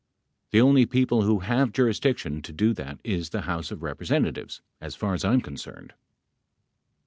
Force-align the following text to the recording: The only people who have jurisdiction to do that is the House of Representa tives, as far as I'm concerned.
The 0.49 0.61
only 0.61 0.87
people 0.87 1.21
who 1.21 1.41
have 1.41 1.71
jurisdiction 1.71 2.41
to 2.41 2.51
do 2.51 2.73
that 2.73 2.97
is 3.03 3.29
the 3.29 3.41
House 3.41 3.69
of 3.69 3.81
Representa 3.81 4.33
tives, 4.33 4.61
as 4.81 4.95
far 4.95 5.13
as 5.13 5.23
I'm 5.23 5.41
concerned. 5.41 5.93